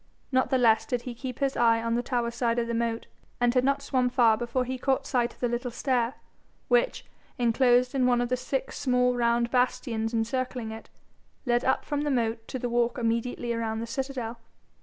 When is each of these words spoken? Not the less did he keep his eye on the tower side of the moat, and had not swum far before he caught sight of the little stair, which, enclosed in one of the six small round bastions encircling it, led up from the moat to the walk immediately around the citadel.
Not 0.31 0.49
the 0.49 0.57
less 0.57 0.87
did 0.87 1.03
he 1.03 1.13
keep 1.13 1.37
his 1.37 1.55
eye 1.55 1.79
on 1.79 1.93
the 1.93 2.01
tower 2.01 2.31
side 2.31 2.57
of 2.57 2.65
the 2.65 2.73
moat, 2.73 3.05
and 3.39 3.53
had 3.53 3.63
not 3.63 3.83
swum 3.83 4.09
far 4.09 4.35
before 4.35 4.65
he 4.65 4.79
caught 4.79 5.05
sight 5.05 5.31
of 5.31 5.39
the 5.41 5.47
little 5.47 5.69
stair, 5.69 6.15
which, 6.69 7.05
enclosed 7.37 7.93
in 7.93 8.07
one 8.07 8.19
of 8.19 8.29
the 8.29 8.35
six 8.35 8.79
small 8.79 9.13
round 9.15 9.51
bastions 9.51 10.11
encircling 10.11 10.71
it, 10.71 10.89
led 11.45 11.63
up 11.63 11.85
from 11.85 12.01
the 12.01 12.09
moat 12.09 12.47
to 12.47 12.57
the 12.57 12.67
walk 12.67 12.97
immediately 12.97 13.53
around 13.53 13.79
the 13.79 13.85
citadel. 13.85 14.39